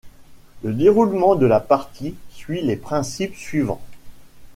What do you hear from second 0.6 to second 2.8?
Le déroulement de la partie suit les